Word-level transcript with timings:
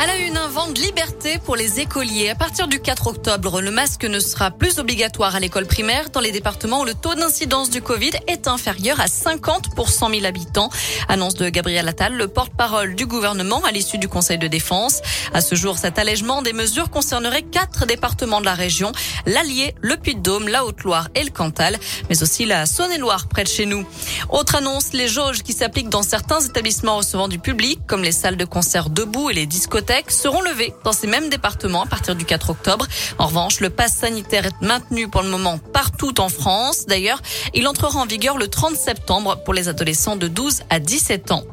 À 0.00 0.06
la 0.06 0.16
une, 0.16 0.36
un 0.36 0.46
vent 0.46 0.68
de 0.68 0.80
liberté 0.80 1.38
pour 1.44 1.56
les 1.56 1.80
écoliers. 1.80 2.30
À 2.30 2.36
partir 2.36 2.68
du 2.68 2.78
4 2.78 3.08
octobre, 3.08 3.60
le 3.60 3.72
masque 3.72 4.04
ne 4.04 4.20
sera 4.20 4.52
plus 4.52 4.78
obligatoire 4.78 5.34
à 5.34 5.40
l'école 5.40 5.66
primaire 5.66 6.10
dans 6.10 6.20
les 6.20 6.30
départements 6.30 6.82
où 6.82 6.84
le 6.84 6.94
taux 6.94 7.16
d'incidence 7.16 7.68
du 7.68 7.82
Covid 7.82 8.12
est 8.28 8.46
inférieur 8.46 9.00
à 9.00 9.08
50 9.08 9.74
pour 9.74 9.90
100 9.90 10.10
000 10.10 10.24
habitants. 10.24 10.70
Annonce 11.08 11.34
de 11.34 11.48
Gabriel 11.48 11.88
Attal, 11.88 12.14
le 12.14 12.28
porte-parole 12.28 12.94
du 12.94 13.06
gouvernement 13.06 13.60
à 13.64 13.72
l'issue 13.72 13.98
du 13.98 14.06
Conseil 14.06 14.38
de 14.38 14.46
défense. 14.46 15.02
À 15.34 15.40
ce 15.40 15.56
jour, 15.56 15.78
cet 15.78 15.98
allègement 15.98 16.42
des 16.42 16.52
mesures 16.52 16.90
concernerait 16.90 17.42
quatre 17.42 17.84
départements 17.84 18.40
de 18.40 18.46
la 18.46 18.54
région, 18.54 18.92
l'Allier, 19.26 19.74
le 19.80 19.96
Puy-de-Dôme, 19.96 20.46
la 20.46 20.64
Haute-Loire 20.64 21.08
et 21.16 21.24
le 21.24 21.30
Cantal, 21.30 21.76
mais 22.08 22.22
aussi 22.22 22.44
la 22.44 22.66
Saône-et-Loire 22.66 23.26
près 23.26 23.42
de 23.42 23.48
chez 23.48 23.66
nous. 23.66 23.84
Autre 24.30 24.54
annonce, 24.54 24.92
les 24.92 25.08
jauges 25.08 25.42
qui 25.42 25.52
s'appliquent 25.52 25.88
dans 25.88 26.04
certains 26.04 26.38
établissements 26.38 26.98
recevant 26.98 27.26
du 27.26 27.40
public, 27.40 27.80
comme 27.88 28.04
les 28.04 28.12
salles 28.12 28.36
de 28.36 28.44
concert 28.44 28.90
debout 28.90 29.30
et 29.30 29.34
les 29.34 29.46
discothèques 29.46 29.87
seront 30.08 30.42
levés 30.42 30.74
dans 30.84 30.92
ces 30.92 31.06
mêmes 31.06 31.28
départements 31.28 31.82
à 31.82 31.86
partir 31.86 32.14
du 32.14 32.24
4 32.24 32.50
octobre. 32.50 32.86
En 33.18 33.26
revanche, 33.26 33.60
le 33.60 33.70
pass 33.70 33.94
sanitaire 33.94 34.46
est 34.46 34.60
maintenu 34.60 35.08
pour 35.08 35.22
le 35.22 35.28
moment 35.28 35.58
partout 35.58 36.20
en 36.20 36.28
France. 36.28 36.86
D'ailleurs, 36.86 37.20
il 37.54 37.66
entrera 37.66 37.98
en 38.00 38.06
vigueur 38.06 38.38
le 38.38 38.48
30 38.48 38.76
septembre 38.76 39.42
pour 39.44 39.54
les 39.54 39.68
adolescents 39.68 40.16
de 40.16 40.28
12 40.28 40.62
à 40.70 40.78
17 40.78 41.32
ans. 41.32 41.44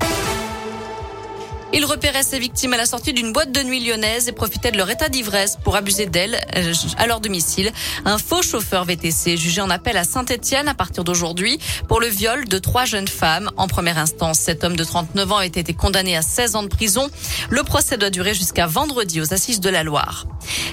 Il 1.78 1.84
repérait 1.84 2.24
ses 2.24 2.40
victimes 2.40 2.72
à 2.72 2.78
la 2.78 2.86
sortie 2.86 3.12
d'une 3.12 3.34
boîte 3.34 3.52
de 3.52 3.62
nuit 3.62 3.82
lyonnaise 3.82 4.30
et 4.30 4.32
profitait 4.32 4.72
de 4.72 4.78
leur 4.78 4.90
état 4.90 5.10
d'ivresse 5.10 5.58
pour 5.62 5.76
abuser 5.76 6.06
d'elles 6.06 6.40
euh, 6.56 6.72
à 6.98 7.06
leur 7.06 7.20
domicile. 7.20 7.70
Un 8.06 8.18
faux 8.18 8.42
chauffeur 8.42 8.86
VTC 8.86 9.36
jugé 9.36 9.60
en 9.60 9.70
appel 9.70 9.98
à 9.98 10.06
Saint-Etienne 10.06 10.70
à 10.70 10.74
partir 10.74 11.04
d'aujourd'hui 11.04 11.60
pour 11.90 12.00
le 12.00 12.08
viol 12.08 12.48
de 12.48 12.58
trois 12.60 12.86
jeunes 12.86 13.10
femmes. 13.10 13.52
En 13.58 13.68
première 13.68 13.98
instance, 13.98 14.40
cet 14.40 14.64
homme 14.64 14.78
de 14.78 14.86
39 14.86 15.32
ans 15.34 15.38
a 15.40 15.46
été 15.46 15.74
condamné 15.74 16.16
à 16.16 16.22
16 16.22 16.56
ans 16.56 16.64
de 16.64 16.70
prison. 16.70 17.10
Le 17.50 17.62
procès 17.64 17.98
doit 17.98 18.10
durer 18.10 18.34
jusqu'à 18.34 18.68
vendredi 18.68 19.20
aux 19.20 19.34
assises 19.34 19.60
de 19.60 19.70
la 19.70 19.84
Loire. 19.84 20.28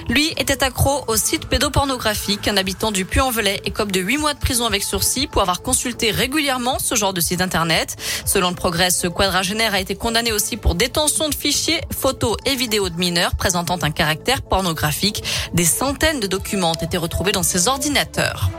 Lui 0.09 0.33
était 0.37 0.63
accro 0.63 1.03
au 1.07 1.15
site 1.15 1.47
pédopornographique. 1.47 2.47
Un 2.47 2.57
habitant 2.57 2.91
du 2.91 3.05
Puy-en-Velay 3.05 3.61
écope 3.65 3.91
de 3.91 3.99
8 3.99 4.17
mois 4.17 4.33
de 4.33 4.39
prison 4.39 4.65
avec 4.65 4.83
sursis 4.83 5.27
pour 5.27 5.41
avoir 5.41 5.61
consulté 5.61 6.11
régulièrement 6.11 6.77
ce 6.79 6.95
genre 6.95 7.13
de 7.13 7.21
site 7.21 7.41
internet. 7.41 7.95
Selon 8.25 8.49
le 8.49 8.55
progrès, 8.55 8.91
ce 8.91 9.07
quadragénaire 9.07 9.73
a 9.73 9.79
été 9.79 9.95
condamné 9.95 10.31
aussi 10.31 10.57
pour 10.57 10.75
détention 10.75 11.29
de 11.29 11.35
fichiers, 11.35 11.81
photos 11.91 12.37
et 12.45 12.55
vidéos 12.55 12.89
de 12.89 12.97
mineurs 12.97 13.35
présentant 13.35 13.79
un 13.81 13.91
caractère 13.91 14.41
pornographique. 14.41 15.23
Des 15.53 15.65
centaines 15.65 16.19
de 16.19 16.27
documents 16.27 16.71
ont 16.71 16.85
été 16.85 16.97
retrouvés 16.97 17.31
dans 17.31 17.43
ses 17.43 17.67
ordinateurs. 17.67 18.49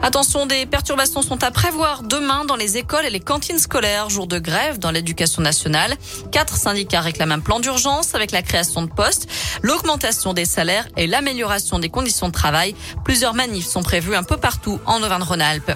Attention, 0.00 0.46
des 0.46 0.64
perturbations 0.64 1.22
sont 1.22 1.42
à 1.42 1.50
prévoir 1.50 2.02
demain 2.02 2.44
dans 2.44 2.54
les 2.54 2.76
écoles 2.76 3.04
et 3.04 3.10
les 3.10 3.20
cantines 3.20 3.58
scolaires. 3.58 4.08
Jour 4.08 4.26
de 4.26 4.38
grève 4.38 4.78
dans 4.78 4.90
l'éducation 4.90 5.42
nationale. 5.42 5.94
Quatre 6.30 6.56
syndicats 6.56 7.00
réclament 7.00 7.32
un 7.32 7.40
plan 7.40 7.58
d'urgence 7.58 8.14
avec 8.14 8.30
la 8.30 8.42
création 8.42 8.82
de 8.82 8.90
postes, 8.90 9.28
l'augmentation 9.62 10.34
des 10.34 10.44
salaires 10.44 10.88
et 10.96 11.06
l'amélioration 11.06 11.78
des 11.78 11.88
conditions 11.88 12.28
de 12.28 12.32
travail. 12.32 12.74
Plusieurs 13.04 13.34
manifs 13.34 13.66
sont 13.66 13.82
prévus 13.82 14.14
un 14.14 14.22
peu 14.22 14.36
partout 14.36 14.80
en 14.86 15.02
Auvergne-Rhône-Alpes. 15.02 15.72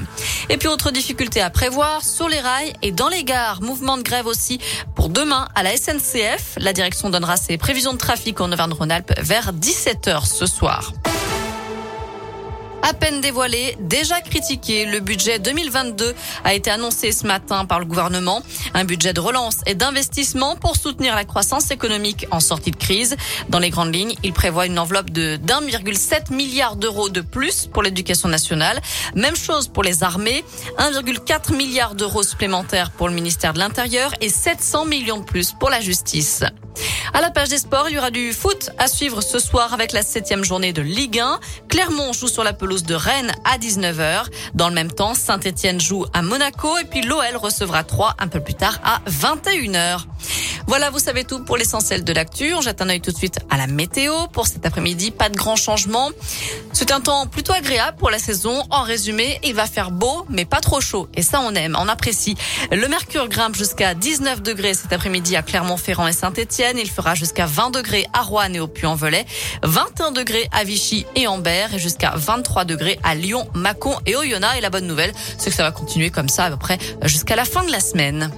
Et 0.48 0.56
puis 0.56 0.68
autre 0.68 0.92
difficulté 0.92 1.40
à 1.40 1.50
prévoir 1.50 2.04
sur 2.04 2.28
les 2.28 2.40
rails 2.40 2.72
et 2.82 2.92
dans 2.92 3.08
les 3.08 3.24
gares. 3.24 3.60
Mouvement 3.60 3.96
de 3.96 4.02
grève 4.02 4.26
aussi 4.26 4.60
pour 4.94 5.08
demain 5.08 5.48
à 5.54 5.62
la 5.62 5.76
SNCF. 5.76 6.54
La 6.58 6.72
direction 6.72 7.10
donnera 7.10 7.36
ses 7.36 7.58
prévisions 7.58 7.92
de 7.92 7.98
trafic 7.98 8.40
en 8.40 8.52
Auvergne-Rhône-Alpes 8.52 9.14
vers 9.18 9.52
17h 9.52 10.26
ce 10.26 10.46
soir. 10.46 10.92
À 12.84 12.94
peine 12.94 13.20
dévoilé, 13.20 13.76
déjà 13.78 14.20
critiqué, 14.20 14.86
le 14.86 14.98
budget 14.98 15.38
2022 15.38 16.14
a 16.42 16.52
été 16.52 16.68
annoncé 16.68 17.12
ce 17.12 17.24
matin 17.24 17.64
par 17.64 17.78
le 17.78 17.84
gouvernement. 17.84 18.42
Un 18.74 18.84
budget 18.84 19.12
de 19.12 19.20
relance 19.20 19.58
et 19.66 19.76
d'investissement 19.76 20.56
pour 20.56 20.76
soutenir 20.76 21.14
la 21.14 21.24
croissance 21.24 21.70
économique 21.70 22.26
en 22.32 22.40
sortie 22.40 22.72
de 22.72 22.76
crise. 22.76 23.16
Dans 23.50 23.60
les 23.60 23.70
grandes 23.70 23.94
lignes, 23.94 24.16
il 24.24 24.32
prévoit 24.32 24.66
une 24.66 24.80
enveloppe 24.80 25.10
de 25.10 25.36
d'1,7 25.36 26.34
milliard 26.34 26.74
d'euros 26.74 27.08
de 27.08 27.20
plus 27.20 27.68
pour 27.72 27.84
l'éducation 27.84 28.28
nationale. 28.28 28.80
Même 29.14 29.36
chose 29.36 29.68
pour 29.68 29.84
les 29.84 30.02
armées. 30.02 30.44
1,4 30.78 31.54
milliard 31.54 31.94
d'euros 31.94 32.24
supplémentaires 32.24 32.90
pour 32.90 33.08
le 33.08 33.14
ministère 33.14 33.52
de 33.52 33.60
l'Intérieur 33.60 34.12
et 34.20 34.28
700 34.28 34.86
millions 34.86 35.18
de 35.18 35.24
plus 35.24 35.52
pour 35.52 35.70
la 35.70 35.80
justice. 35.80 36.42
À 37.12 37.20
la 37.20 37.30
page 37.30 37.50
des 37.50 37.58
sports, 37.58 37.90
il 37.90 37.96
y 37.96 37.98
aura 37.98 38.10
du 38.10 38.32
foot 38.32 38.70
à 38.78 38.88
suivre 38.88 39.20
ce 39.20 39.38
soir 39.38 39.74
avec 39.74 39.92
la 39.92 40.02
septième 40.02 40.44
journée 40.44 40.72
de 40.72 40.80
Ligue 40.80 41.18
1. 41.18 41.38
Clermont 41.68 42.14
joue 42.14 42.28
sur 42.28 42.42
la 42.42 42.54
pelouse 42.54 42.71
de 42.80 42.94
Rennes 42.94 43.32
à 43.44 43.58
19h. 43.58 44.24
Dans 44.54 44.68
le 44.68 44.74
même 44.74 44.90
temps, 44.90 45.14
Saint-Etienne 45.14 45.80
joue 45.80 46.06
à 46.14 46.22
Monaco 46.22 46.78
et 46.78 46.84
puis 46.84 47.02
l'OL 47.02 47.36
recevra 47.36 47.84
3 47.84 48.16
un 48.18 48.28
peu 48.28 48.40
plus 48.40 48.54
tard 48.54 48.80
à 48.82 49.00
21h. 49.10 50.06
Voilà, 50.66 50.90
vous 50.90 50.98
savez 50.98 51.24
tout 51.24 51.44
pour 51.44 51.56
l'essentiel 51.56 52.04
de 52.04 52.12
l'actu. 52.12 52.54
On 52.54 52.60
jette 52.60 52.80
un 52.80 52.88
œil 52.88 53.00
tout 53.00 53.10
de 53.10 53.16
suite 53.16 53.40
à 53.50 53.56
la 53.56 53.66
météo. 53.66 54.26
Pour 54.32 54.46
cet 54.46 54.64
après-midi, 54.64 55.10
pas 55.10 55.28
de 55.28 55.36
grands 55.36 55.56
changements. 55.56 56.10
C'est 56.72 56.92
un 56.92 57.00
temps 57.00 57.26
plutôt 57.26 57.52
agréable 57.52 57.96
pour 57.98 58.10
la 58.10 58.18
saison. 58.18 58.62
En 58.70 58.82
résumé, 58.82 59.38
il 59.44 59.54
va 59.54 59.66
faire 59.66 59.90
beau, 59.90 60.24
mais 60.28 60.44
pas 60.44 60.60
trop 60.60 60.80
chaud. 60.80 61.08
Et 61.14 61.22
ça, 61.22 61.40
on 61.44 61.54
aime, 61.54 61.76
on 61.78 61.88
apprécie. 61.88 62.36
Le 62.70 62.86
mercure 62.88 63.28
grimpe 63.28 63.56
jusqu'à 63.56 63.94
19 63.94 64.42
degrés 64.42 64.74
cet 64.74 64.92
après-midi 64.92 65.36
à 65.36 65.42
Clermont-Ferrand 65.42 66.06
et 66.06 66.12
Saint-Etienne. 66.12 66.78
Il 66.78 66.90
fera 66.90 67.14
jusqu'à 67.14 67.46
20 67.46 67.70
degrés 67.70 68.06
à 68.12 68.22
Rouen 68.22 68.52
et 68.52 68.60
au 68.60 68.68
Puy-en-Velay. 68.68 69.26
21 69.62 70.12
degrés 70.12 70.48
à 70.52 70.64
Vichy 70.64 71.06
et 71.16 71.26
Ambert 71.26 71.74
et 71.74 71.78
jusqu'à 71.78 72.12
23 72.14 72.64
degrés 72.64 72.98
à 73.02 73.14
Lyon, 73.14 73.48
Mâcon 73.54 73.96
et 74.06 74.16
Oyonnax. 74.16 74.58
Et 74.58 74.60
la 74.60 74.70
bonne 74.70 74.86
nouvelle, 74.86 75.12
c'est 75.38 75.50
que 75.50 75.56
ça 75.56 75.62
va 75.64 75.72
continuer 75.72 76.10
comme 76.10 76.28
ça 76.28 76.44
à 76.44 76.50
peu 76.50 76.56
près 76.56 76.78
jusqu'à 77.04 77.36
la 77.36 77.44
fin 77.44 77.64
de 77.64 77.70
la 77.70 77.80
semaine. 77.80 78.30